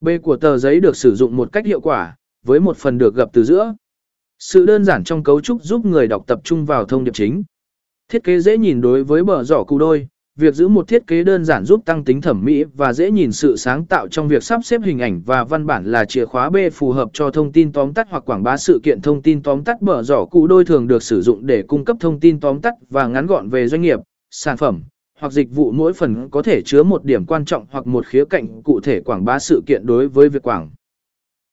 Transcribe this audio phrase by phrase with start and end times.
[0.00, 3.14] B của tờ giấy được sử dụng một cách hiệu quả, với một phần được
[3.14, 3.74] gập từ giữa.
[4.38, 7.44] Sự đơn giản trong cấu trúc giúp người đọc tập trung vào thông điệp chính.
[8.08, 11.24] Thiết kế dễ nhìn đối với bờ giỏ cụ đôi, việc giữ một thiết kế
[11.24, 14.42] đơn giản giúp tăng tính thẩm mỹ và dễ nhìn sự sáng tạo trong việc
[14.42, 17.52] sắp xếp hình ảnh và văn bản là chìa khóa B phù hợp cho thông
[17.52, 20.46] tin tóm tắt hoặc quảng bá sự kiện thông tin tóm tắt bờ giỏ cụ
[20.46, 23.48] đôi thường được sử dụng để cung cấp thông tin tóm tắt và ngắn gọn
[23.48, 23.98] về doanh nghiệp,
[24.30, 24.82] sản phẩm
[25.20, 28.24] hoặc dịch vụ mỗi phần có thể chứa một điểm quan trọng hoặc một khía
[28.24, 30.70] cạnh cụ thể quảng bá sự kiện đối với việc quảng.